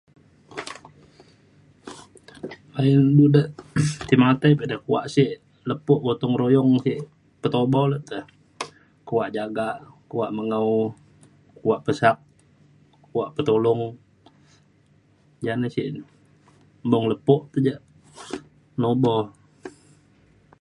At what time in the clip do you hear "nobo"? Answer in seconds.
18.81-19.15